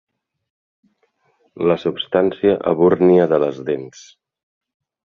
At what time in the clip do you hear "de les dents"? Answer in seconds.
3.35-4.05